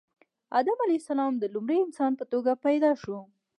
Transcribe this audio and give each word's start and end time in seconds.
آدم 0.59 0.77
علیه 0.85 0.99
السلام 1.01 1.33
د 1.37 1.43
لومړي 1.53 1.77
انسان 1.81 2.11
په 2.19 2.25
توګه 2.31 2.51
پیدا 2.65 2.91
شو 3.01 3.17